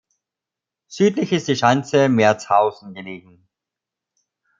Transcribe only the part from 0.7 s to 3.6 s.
Südlich ist die Schanze Merzhausen gelegen.